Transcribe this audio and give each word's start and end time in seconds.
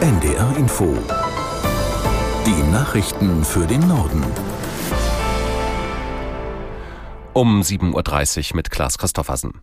NDR 0.00 0.56
Info. 0.56 0.96
Die 2.46 2.72
Nachrichten 2.72 3.44
für 3.44 3.66
den 3.66 3.86
Norden. 3.86 4.24
Um 7.34 7.60
7.30 7.60 8.52
Uhr 8.52 8.56
mit 8.56 8.70
Klaas 8.70 8.96
Christoffersen. 8.96 9.60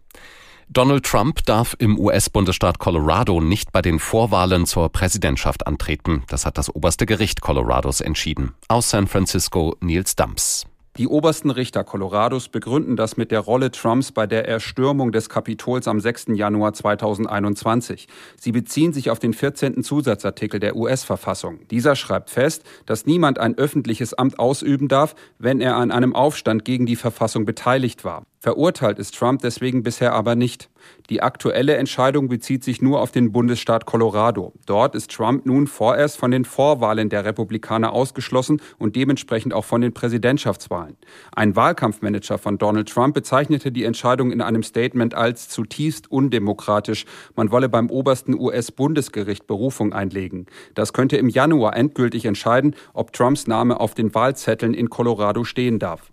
Donald 0.69 1.07
Trump 1.07 1.43
darf 1.45 1.75
im 1.79 1.97
US-Bundesstaat 1.97 2.77
Colorado 2.77 3.41
nicht 3.41 3.71
bei 3.71 3.81
den 3.81 3.97
Vorwahlen 3.97 4.67
zur 4.67 4.89
Präsidentschaft 4.91 5.65
antreten. 5.65 6.21
Das 6.27 6.45
hat 6.45 6.59
das 6.59 6.69
oberste 6.69 7.07
Gericht 7.07 7.41
Colorados 7.41 7.99
entschieden. 7.99 8.53
Aus 8.67 8.91
San 8.91 9.07
Francisco 9.07 9.75
Niels 9.79 10.15
Dumps. 10.15 10.67
Die 10.97 11.07
obersten 11.07 11.51
Richter 11.51 11.83
Colorados 11.83 12.49
begründen 12.49 12.95
das 12.95 13.17
mit 13.17 13.29
der 13.29 13.41
Rolle 13.41 13.69
Trumps 13.69 14.11
bei 14.11 14.25
der 14.25 14.47
Erstürmung 14.47 15.11
des 15.11 15.29
Kapitols 15.29 15.87
am 15.87 15.99
6. 15.99 16.29
Januar 16.29 16.73
2021. 16.73 18.07
Sie 18.35 18.51
beziehen 18.51 18.93
sich 18.93 19.11
auf 19.11 19.19
den 19.19 19.33
14. 19.33 19.83
Zusatzartikel 19.83 20.59
der 20.59 20.75
US-Verfassung. 20.75 21.59
Dieser 21.69 21.95
schreibt 21.95 22.31
fest, 22.31 22.63
dass 22.87 23.05
niemand 23.05 23.37
ein 23.37 23.55
öffentliches 23.59 24.15
Amt 24.15 24.39
ausüben 24.39 24.87
darf, 24.87 25.13
wenn 25.37 25.61
er 25.61 25.75
an 25.75 25.91
einem 25.91 26.15
Aufstand 26.15 26.65
gegen 26.65 26.87
die 26.87 26.95
Verfassung 26.95 27.45
beteiligt 27.45 28.03
war. 28.03 28.25
Verurteilt 28.39 28.99
ist 28.99 29.17
Trump 29.17 29.41
deswegen 29.41 29.81
bisher 29.81 30.13
aber 30.13 30.35
nicht. 30.35 30.69
Die 31.09 31.23
aktuelle 31.23 31.75
Entscheidung 31.75 32.27
bezieht 32.27 32.63
sich 32.63 32.83
nur 32.83 33.01
auf 33.01 33.11
den 33.11 33.31
Bundesstaat 33.31 33.87
Colorado. 33.87 34.53
Dort 34.67 34.93
ist 34.93 35.11
Trump 35.11 35.47
nun 35.47 35.65
vorerst 35.65 36.17
von 36.17 36.29
den 36.29 36.45
Vorwahlen 36.45 37.09
der 37.09 37.25
Republikaner 37.25 37.93
ausgeschlossen 37.93 38.61
und 38.77 38.95
dementsprechend 38.95 39.55
auch 39.55 39.65
von 39.65 39.81
den 39.81 39.91
Präsidentschaftswahlen. 39.91 40.97
Ein 41.35 41.55
Wahlkampfmanager 41.55 42.37
von 42.37 42.59
Donald 42.59 42.89
Trump 42.89 43.15
bezeichnete 43.15 43.71
die 43.71 43.85
Entscheidung 43.85 44.31
in 44.31 44.41
einem 44.41 44.61
Statement 44.61 45.15
als 45.15 45.49
zutiefst 45.49 46.11
undemokratisch. 46.11 47.05
Man 47.35 47.51
wolle 47.51 47.69
beim 47.69 47.89
obersten 47.89 48.39
US-Bundesgericht 48.39 49.47
Berufung 49.47 49.93
einlegen. 49.93 50.45
Das 50.75 50.93
könnte 50.93 51.17
im 51.17 51.29
Januar 51.29 51.75
endgültig 51.75 52.25
entscheiden, 52.25 52.75
ob 52.93 53.13
Trumps 53.13 53.47
Name 53.47 53.79
auf 53.79 53.95
den 53.95 54.13
Wahlzetteln 54.13 54.75
in 54.75 54.91
Colorado 54.91 55.43
stehen 55.43 55.79
darf. 55.79 56.11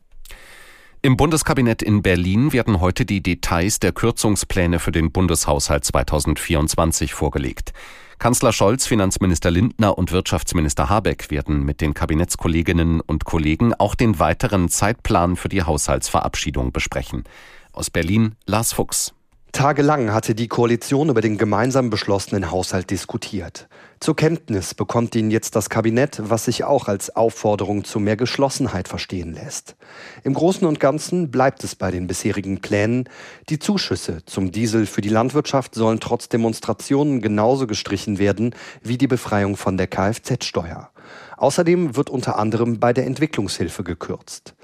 Im 1.05 1.19
Bundeskabinett 1.19 1.83
in 1.83 2.01
Berlin 2.01 2.55
werden 2.55 2.81
heute 2.81 3.05
die 3.05 3.23
Details 3.23 3.79
der 3.79 3.93
Kürzungspläne 3.93 4.79
für 4.79 4.91
den 4.91 5.13
Bundeshaushalt 5.13 5.85
2024 5.85 7.13
vorgelegt. 7.13 7.75
Kanzler 8.19 8.55
Scholz, 8.55 8.87
Finanzminister 8.87 9.51
Lindner 9.51 9.99
und 9.99 10.13
Wirtschaftsminister 10.13 10.89
Habeck 10.89 11.31
werden 11.31 11.63
mit 11.63 11.83
den 11.83 11.93
Kabinettskolleginnen 11.93 13.03
und 13.03 13.27
Kollegen 13.27 13.75
auch 13.75 13.95
den 13.95 14.19
weiteren 14.19 14.71
Zeitplan 14.71 15.37
für 15.37 15.51
die 15.51 15.63
Haushaltsverabschiedung 15.63 16.73
besprechen. 16.73 17.25
Aus 17.73 17.91
Berlin 17.91 18.37
Lars 18.47 18.73
Fuchs. 18.73 19.13
Tagelang 19.55 20.13
hatte 20.13 20.35
die 20.35 20.49
Koalition 20.49 21.11
über 21.11 21.21
den 21.21 21.39
gemeinsam 21.39 21.89
beschlossenen 21.89 22.51
Haushalt 22.51 22.91
diskutiert. 22.91 23.69
Zur 24.01 24.17
Kenntnis 24.17 24.75
bekommt 24.75 25.15
ihn 25.15 25.31
jetzt 25.31 25.55
das 25.55 25.71
Kabinett, 25.71 26.21
was 26.25 26.47
sich 26.47 26.65
auch 26.65 26.89
als 26.89 27.15
Aufforderung 27.15 27.85
zu 27.85 28.01
mehr 28.01 28.17
Geschlossenheit 28.17 28.89
verstehen 28.89 29.33
lässt. 29.33 29.77
Im 30.25 30.35
Großen 30.35 30.67
und 30.67 30.81
Ganzen 30.81 31.31
bleibt 31.31 31.63
es 31.63 31.77
bei 31.77 31.93
den 31.93 32.09
bisherigen 32.09 32.61
Plänen. 32.63 33.09
Die 33.49 33.61
Zuschüsse 33.61 34.25
zum 34.27 34.51
Diesel 34.51 34.87
für 34.87 35.03
die 35.03 35.09
Landwirtschaft 35.09 35.77
sollen 35.77 36.01
trotz 36.01 36.29
Demonstrationen 36.29 37.23
genauso 37.23 37.69
gestrichen 37.69 38.19
werden 38.19 38.57
wie 38.83 38.99
die 38.99 39.07
Befreiung 39.07 39.57
von 39.57 39.77
der 39.77 39.87
Kfz-Steuer. 39.87 40.91
Außerdem 41.37 41.97
wird 41.97 42.11
unter 42.11 42.39
anderem 42.39 42.81
bei 42.81 42.93
der 42.93 43.07
Entwicklungshilfe 43.07 43.85
gekürzt. 43.85 44.55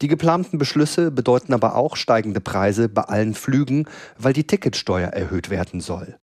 Die 0.00 0.08
geplanten 0.08 0.58
Beschlüsse 0.58 1.10
bedeuten 1.10 1.52
aber 1.52 1.76
auch 1.76 1.96
steigende 1.96 2.40
Preise 2.40 2.88
bei 2.88 3.02
allen 3.02 3.34
Flügen, 3.34 3.86
weil 4.18 4.32
die 4.32 4.46
Ticketsteuer 4.46 5.08
erhöht 5.08 5.50
werden 5.50 5.80
soll. 5.80 6.18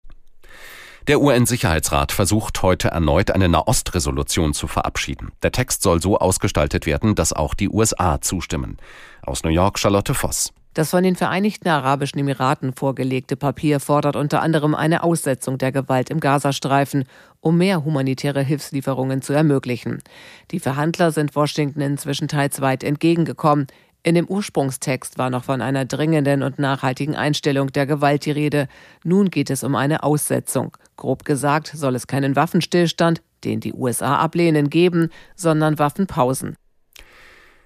Der 1.07 1.21
UN-Sicherheitsrat 1.21 2.11
versucht 2.11 2.63
heute 2.63 2.89
erneut 2.89 3.31
eine 3.31 3.49
Nahost-Resolution 3.49 4.55
zu 4.55 4.67
verabschieden. 4.67 5.31
Der 5.45 5.53
Text 5.53 5.83
soll 5.83 6.03
so 6.03 6.19
ausgestaltet 6.19 6.85
werden, 6.85 7.15
dass 7.15 7.33
auch 7.33 7.55
die 7.55 7.69
USA 7.69 8.21
zustimmen. 8.21 8.77
Aus 9.23 9.45
New 9.45 9.51
York 9.51 9.79
Charlotte 9.79 10.15
Voss. 10.15 10.53
Das 10.77 10.91
von 10.91 11.03
den 11.03 11.17
Vereinigten 11.17 11.69
Arabischen 11.69 12.19
Emiraten 12.19 12.75
vorgelegte 12.75 13.35
Papier 13.35 13.81
fordert 13.81 14.15
unter 14.15 14.43
anderem 14.43 14.75
eine 14.75 15.05
Aussetzung 15.05 15.57
der 15.57 15.73
Gewalt 15.73 16.11
im 16.11 16.21
Gazastreifen, 16.21 17.05
um 17.41 17.57
mehr 17.57 17.83
humanitäre 17.83 18.43
Hilfslieferungen 18.43 19.23
zu 19.23 19.33
ermöglichen. 19.33 20.03
Die 20.51 20.61
Verhandler 20.61 21.13
sind 21.13 21.35
Washington 21.35 21.81
inzwischen 21.81 22.29
teils 22.29 22.61
weit 22.61 22.85
entgegengekommen. 22.85 23.69
In 24.03 24.17
dem 24.17 24.27
Ursprungstext 24.27 25.17
war 25.17 25.31
noch 25.31 25.45
von 25.45 25.63
einer 25.63 25.87
dringenden 25.87 26.43
und 26.43 26.59
nachhaltigen 26.59 27.17
Einstellung 27.17 27.73
der 27.73 27.87
Gewalt 27.87 28.27
die 28.27 28.33
Rede. 28.33 28.69
Nun 29.03 29.31
geht 29.31 29.49
es 29.49 29.65
um 29.65 29.77
eine 29.77 30.03
Aussetzung. 30.03 30.77
Grob 30.97 31.25
gesagt 31.25 31.73
soll 31.75 31.95
es 31.95 32.07
keinen 32.07 32.37
Waffenstillstand, 32.37 33.23
den 33.45 33.61
die 33.61 33.73
USA 33.73 34.19
ablehnen, 34.19 34.69
geben, 34.69 35.09
sondern 35.37 35.79
Waffenpausen. 35.79 36.55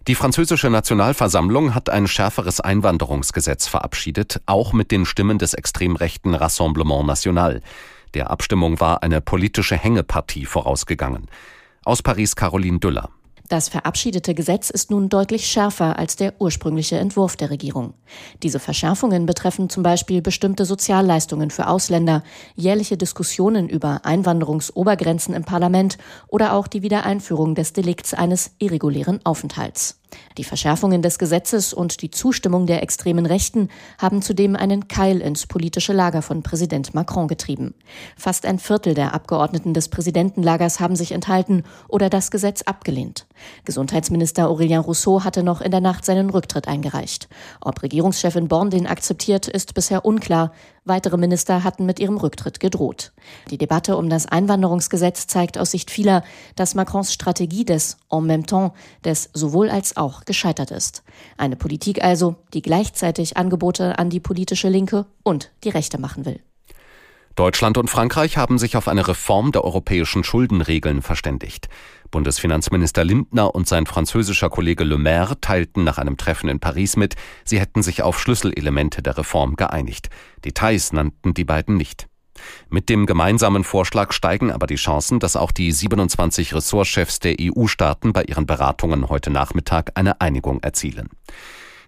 Die 0.09 0.15
französische 0.15 0.71
Nationalversammlung 0.71 1.75
hat 1.75 1.91
ein 1.91 2.07
schärferes 2.07 2.61
Einwanderungsgesetz 2.61 3.67
verabschiedet, 3.67 4.41
auch 4.47 4.73
mit 4.73 4.91
den 4.91 5.05
Stimmen 5.05 5.39
des 5.39 5.53
extrem 5.53 5.95
rechten 5.95 6.35
Rassemblement 6.35 7.07
National. 7.07 7.61
Der 8.15 8.31
Abstimmung 8.31 8.81
war 8.81 9.03
eine 9.03 9.21
politische 9.21 9.77
Hängepartie 9.77 10.47
vorausgegangen. 10.47 11.27
Aus 11.85 12.03
Paris 12.03 12.35
Caroline 12.35 12.79
Düller. 12.79 13.11
Das 13.51 13.69
verabschiedete 13.69 14.33
Gesetz 14.33 14.71
ist 14.71 14.93
nun 14.93 15.09
deutlich 15.09 15.49
schärfer 15.49 15.99
als 15.99 16.15
der 16.15 16.35
ursprüngliche 16.39 16.99
Entwurf 16.99 17.35
der 17.37 17.51
Regierung. 17.51 17.95
Diese 18.45 18.61
Verschärfungen 18.61 19.27
betreffen 19.27 19.69
zum 19.69 19.83
Beispiel 19.83 20.23
bestimmte 20.23 20.65
Sozialleistungen 20.65 21.51
für 21.51 21.67
Ausländer, 21.67 22.23
jährliche 22.55 22.97
Diskussionen 22.97 23.69
über 23.69 24.03
Einwanderungsobergrenzen 24.05 25.35
im 25.35 25.43
Parlament 25.43 25.99
oder 26.29 26.53
auch 26.53 26.69
die 26.69 26.83
Wiedereinführung 26.83 27.57
des 27.57 27.73
Delikts 27.73 28.15
eines 28.15 28.53
irregulären 28.61 29.19
Aufenthalts. 29.25 30.00
Die 30.39 30.45
Verschärfungen 30.45 31.03
des 31.03 31.19
Gesetzes 31.19 31.73
und 31.73 32.03
die 32.03 32.11
Zustimmung 32.11 32.67
der 32.67 32.83
extremen 32.83 33.27
Rechten 33.27 33.69
haben 33.99 34.23
zudem 34.23 34.57
einen 34.57 34.89
Keil 34.89 35.21
ins 35.21 35.47
politische 35.47 35.93
Lager 35.93 36.23
von 36.23 36.43
Präsident 36.43 36.95
Macron 36.95 37.29
getrieben. 37.29 37.75
Fast 38.17 38.47
ein 38.47 38.59
Viertel 38.59 38.95
der 38.95 39.15
Abgeordneten 39.15 39.75
des 39.75 39.89
Präsidentenlagers 39.89 40.81
haben 40.81 40.97
sich 40.97 41.13
enthalten 41.13 41.65
oder 41.89 42.11
das 42.11 42.31
Gesetz 42.31 42.63
abgelehnt. 42.63 43.27
Gesundheitsminister 43.65 44.49
Aurélien 44.49 44.81
Rousseau 44.81 45.25
hatte 45.25 45.43
noch 45.43 45.61
in 45.61 45.71
der 45.71 45.81
Nacht 45.81 46.05
seinen 46.05 46.31
Rücktritt 46.31 46.69
eingereicht. 46.69 47.29
Ob 47.61 47.83
Regierungschefin 47.83 48.49
Born 48.49 48.71
den 48.71 48.87
akzeptiert, 48.87 49.49
ist 49.49 49.75
bisher 49.75 50.05
unklar. 50.05 50.53
Weitere 50.85 51.19
Minister 51.19 51.63
hatten 51.63 51.87
mit 51.87 52.01
ihrem 52.01 52.17
Rücktritt 52.17 52.59
gedroht. 52.59 53.13
Die 53.51 53.59
Debatte 53.59 53.97
um 53.97 54.09
das 54.09 54.27
Einwanderungsgesetz 54.27 55.27
zeigt 55.27 55.59
aus 55.59 55.71
Sicht 55.73 55.91
vieler, 55.91 56.23
dass 56.57 56.75
Macrons 56.75 57.13
Strategie 57.13 57.65
des 57.65 57.99
en 58.09 58.25
même 58.25 58.47
temps, 58.47 58.75
des 59.05 59.31
sowohl 59.33 59.71
als 59.71 59.97
auch 60.01 60.25
gescheitert 60.25 60.71
ist. 60.71 61.03
Eine 61.37 61.57
Politik 61.57 62.03
also, 62.03 62.37
die 62.55 62.63
gleichzeitig 62.63 63.37
Angebote 63.37 63.99
an 63.99 64.11
die 64.11 64.21
politische 64.21 64.69
Linke 64.69 65.07
und 65.23 65.53
die 65.63 65.71
Rechte 65.71 65.99
machen 65.99 66.25
will. 66.25 66.41
Deutschland 67.37 67.79
und 67.79 67.89
Frankreich 67.89 68.37
haben 68.37 68.59
sich 68.59 68.77
auf 68.77 68.89
eine 68.89 69.07
Reform 69.07 69.53
der 69.53 69.65
europäischen 69.65 70.25
Schuldenregeln 70.25 71.01
verständigt. 71.01 71.69
Bundesfinanzminister 72.11 73.05
Lindner 73.05 73.55
und 73.55 73.69
sein 73.69 73.87
französischer 73.87 74.51
Kollege 74.51 74.85
Le 74.85 74.99
Maire 74.99 75.41
teilten 75.41 75.85
nach 75.85 75.99
einem 75.99 76.17
Treffen 76.17 76.49
in 76.49 76.59
Paris 76.59 76.97
mit, 76.97 77.15
sie 77.45 77.61
hätten 77.61 77.83
sich 77.83 78.03
auf 78.03 78.21
Schlüsselelemente 78.21 79.01
der 79.03 79.17
Reform 79.17 79.55
geeinigt. 79.55 80.11
Details 80.45 80.93
nannten 80.93 81.33
die 81.33 81.45
beiden 81.45 81.77
nicht. 81.77 82.09
Mit 82.69 82.89
dem 82.89 83.07
gemeinsamen 83.07 83.65
Vorschlag 83.65 84.13
steigen 84.13 84.51
aber 84.51 84.67
die 84.67 84.77
Chancen, 84.77 85.21
dass 85.21 85.37
auch 85.37 85.53
die 85.53 85.73
27 85.73 86.55
Ressortchefs 86.55 87.19
der 87.19 87.37
EU-Staaten 87.41 88.13
bei 88.13 88.23
ihren 88.25 88.47
Beratungen 88.47 89.09
heute 89.09 89.31
Nachmittag 89.31 89.93
eine 89.95 90.21
Einigung 90.21 90.61
erzielen. 90.63 91.09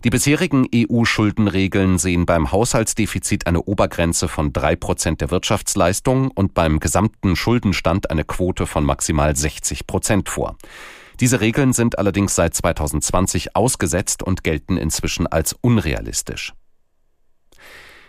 Die 0.04 0.10
bisherigen 0.10 0.66
EU-Schuldenregeln 0.74 1.96
sehen 1.96 2.26
beim 2.26 2.50
Haushaltsdefizit 2.50 3.46
eine 3.46 3.62
Obergrenze 3.62 4.26
von 4.26 4.52
drei 4.52 4.74
Prozent 4.74 5.20
der 5.20 5.30
Wirtschaftsleistung 5.30 6.32
und 6.32 6.54
beim 6.54 6.80
gesamten 6.80 7.36
Schuldenstand 7.36 8.10
eine 8.10 8.24
Quote 8.24 8.66
von 8.66 8.84
maximal 8.84 9.36
60 9.36 9.86
Prozent 9.86 10.28
vor. 10.28 10.56
Diese 11.20 11.40
Regeln 11.40 11.72
sind 11.72 11.98
allerdings 11.98 12.34
seit 12.34 12.52
2020 12.54 13.54
ausgesetzt 13.54 14.24
und 14.24 14.42
gelten 14.42 14.76
inzwischen 14.76 15.28
als 15.28 15.54
unrealistisch. 15.60 16.52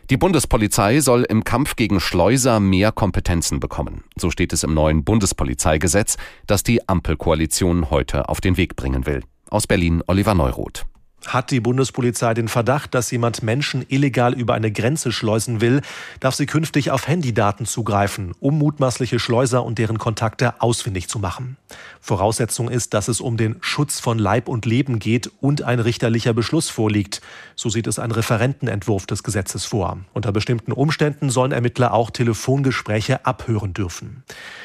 Die 0.09 0.17
Bundespolizei 0.17 0.99
soll 0.99 1.23
im 1.23 1.45
Kampf 1.45 1.77
gegen 1.77 2.01
Schleuser 2.01 2.59
mehr 2.59 2.91
Kompetenzen 2.91 3.61
bekommen. 3.61 4.03
So 4.17 4.29
steht 4.29 4.51
es 4.51 4.63
im 4.63 4.73
neuen 4.73 5.05
Bundespolizeigesetz, 5.05 6.17
das 6.45 6.61
die 6.63 6.87
Ampelkoalition 6.89 7.89
heute 7.89 8.27
auf 8.27 8.41
den 8.41 8.57
Weg 8.57 8.75
bringen 8.75 9.05
will. 9.05 9.23
Aus 9.49 9.65
Berlin 9.65 10.03
Oliver 10.07 10.33
Neuroth. 10.33 10.85
Hat 11.27 11.51
die 11.51 11.59
Bundespolizei 11.59 12.33
den 12.33 12.47
Verdacht, 12.47 12.93
dass 12.93 13.09
jemand 13.09 13.43
Menschen 13.43 13.85
illegal 13.87 14.33
über 14.33 14.53
eine 14.53 14.71
Grenze 14.71 15.11
schleusen 15.11 15.61
will, 15.61 15.81
darf 16.19 16.35
sie 16.35 16.45
künftig 16.45 16.91
auf 16.91 17.07
Handydaten 17.07 17.65
zugreifen, 17.65 18.33
um 18.39 18.57
mutmaßliche 18.57 19.19
Schleuser 19.19 19.63
und 19.63 19.79
deren 19.79 19.97
Kontakte 19.97 20.61
ausfindig 20.61 21.07
zu 21.07 21.19
machen. 21.19 21.57
Voraussetzung 22.01 22.69
ist, 22.69 22.93
dass 22.93 23.07
es 23.07 23.21
um 23.21 23.37
den 23.37 23.55
Schutz 23.61 24.01
von 24.01 24.19
Leib 24.19 24.49
und 24.49 24.65
Leben 24.65 24.99
geht 24.99 25.31
und 25.39 25.61
ein 25.61 25.79
richterlicher 25.79 26.33
Beschluss 26.33 26.69
vorliegt. 26.69 27.21
So 27.55 27.69
sieht 27.69 27.87
es 27.87 27.99
ein 27.99 28.11
Referentenentwurf 28.11 29.05
des 29.05 29.23
Gesetzes 29.23 29.63
vor. 29.65 29.99
Unter 30.13 30.33
bestimmten 30.33 30.73
Umständen 30.73 31.29
sollen 31.29 31.53
Ermittler 31.53 31.93
auch 31.93 32.11
Telefongespräche 32.11 33.25
abhören 33.25 33.73
dürfen. 33.73 34.23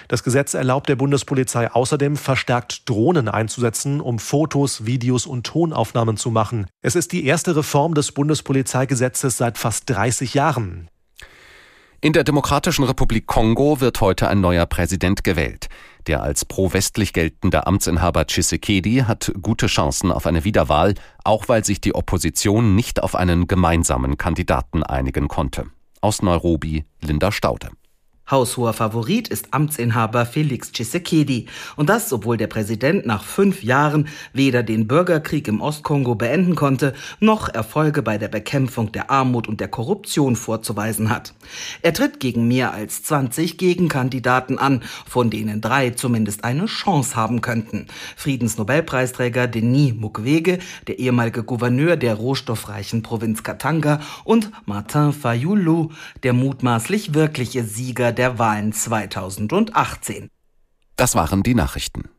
Das 0.09 0.25
Gesetz 0.25 0.55
erlaubt 0.55 0.89
der 0.89 0.97
Bundespolizei 0.97 1.71
außerdem 1.71 2.17
verstärkt 2.17 2.89
Drohnen 2.89 3.29
einzusetzen, 3.29 4.01
um 4.01 4.19
Fotos, 4.19 4.87
Videos 4.87 5.27
und 5.27 5.47
Tonaufnahmen 5.47 6.17
zu 6.17 6.31
machen. 6.31 6.48
Es 6.83 6.97
ist 6.97 7.13
die 7.13 7.25
erste 7.25 7.57
Reform 7.57 7.95
des 7.95 8.13
Bundespolizeigesetzes 8.13 9.37
seit 9.37 9.59
fast 9.59 9.89
30 9.91 10.35
Jahren. 10.35 10.89
In 12.01 12.13
der 12.13 12.23
Demokratischen 12.23 12.85
Republik 12.85 13.27
Kongo 13.27 13.81
wird 13.81 14.01
heute 14.01 14.29
ein 14.29 14.41
neuer 14.41 14.67
Präsident 14.67 15.25
gewählt. 15.25 15.67
Der 16.07 16.23
als 16.23 16.45
pro-westlich 16.45 17.13
geltende 17.13 17.67
Amtsinhaber 17.67 18.25
Tshisekedi 18.27 19.05
hat 19.07 19.33
gute 19.43 19.67
Chancen 19.67 20.13
auf 20.13 20.27
eine 20.27 20.45
Wiederwahl, 20.45 20.95
auch 21.25 21.49
weil 21.49 21.65
sich 21.65 21.81
die 21.81 21.97
Opposition 21.97 22.77
nicht 22.77 23.03
auf 23.03 23.17
einen 23.17 23.49
gemeinsamen 23.49 24.17
Kandidaten 24.17 24.85
einigen 24.85 25.27
konnte. 25.27 25.67
Aus 26.01 26.23
Nairobi 26.23 26.85
Linda 27.01 27.33
Staude. 27.33 27.71
Haushoher 28.31 28.75
Favorit 28.75 29.29
ist 29.29 29.55
Amtsinhaber 29.55 30.27
Felix 30.27 30.71
Tshisekedi. 30.71 31.47
Und 31.77 31.89
das, 31.89 32.13
obwohl 32.13 32.37
der 32.37 32.47
Präsident 32.47 33.07
nach 33.07 33.25
fünf 33.25 33.63
Jahren 33.63 34.09
weder 34.35 34.63
den 34.63 34.87
Bürgerkrieg 34.87 35.49
im 35.49 35.63
Ostkongo 35.63 36.15
beenden 36.15 36.55
konnte, 36.55 36.93
noch 37.21 37.49
Erfolge 37.49 38.03
bei 38.03 38.19
der 38.19 38.29
Bekämpfung 38.29 38.93
der 38.93 39.11
Armut 39.11 39.49
und 39.49 39.61
der 39.61 39.69
Korruption 39.69 40.37
vorzuweisen 40.37 41.09
hat. 41.09 41.33
Er 41.81 41.95
tritt 41.95 42.21
gegen 42.21 42.47
mehr 42.49 42.75
als 42.75 43.03
20 43.03 43.57
Gegenkandidaten 43.57 44.59
an, 44.59 44.83
von 45.07 45.31
denen 45.31 45.63
drei 45.63 45.91
zumindest 45.91 46.45
eine 46.45 46.67
Chance 46.67 47.17
haben 47.17 47.41
könnten. 47.41 47.87
Friedensnobelpreisträger 48.17 49.47
Denis 49.47 49.95
Mukwege, 49.95 50.59
der 50.87 50.99
ehemalige 50.99 51.45
Gouverneur 51.45 51.97
der 51.97 52.15
rohstoffreichen 52.15 53.03
Provinz 53.03 53.43
Katanga 53.43 54.01
und 54.25 54.51
Martin 54.67 55.15
Fayulu, 55.15 55.91
der 56.23 56.35
mutmaßlich 56.35 57.15
wirkliche 57.15 57.65
Sieger 57.65 58.13
der 58.19 58.39
Wahlen 58.39 58.73
2018. 58.73 60.31
Das 60.97 61.15
waren 61.15 61.43
die 61.43 61.55
Nachrichten. 61.55 62.11